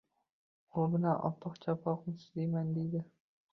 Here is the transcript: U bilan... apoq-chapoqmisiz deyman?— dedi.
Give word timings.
U 0.77 0.85
bilan... 0.93 1.19
apoq-chapoqmisiz 1.29 2.35
deyman?— 2.41 2.75
dedi. 2.81 3.07